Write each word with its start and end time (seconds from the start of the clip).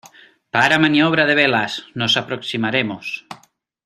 para 0.53 0.79
maniobra 0.83 1.27
de 1.27 1.35
velas. 1.41 1.73
nos 1.99 2.17
aproximaremos 2.21 3.05